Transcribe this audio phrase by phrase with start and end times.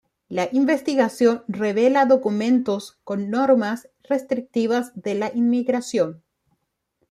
[0.29, 6.23] La investigación revela documentos con normas restrictivas de la inmigración.